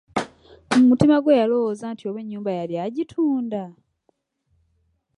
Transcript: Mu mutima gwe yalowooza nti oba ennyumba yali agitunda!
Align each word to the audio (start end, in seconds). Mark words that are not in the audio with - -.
Mu 0.75 0.83
mutima 0.89 1.15
gwe 1.19 1.39
yalowooza 1.41 1.85
nti 1.93 2.03
oba 2.09 2.19
ennyumba 2.23 2.51
yali 2.59 2.75
agitunda! 2.85 3.63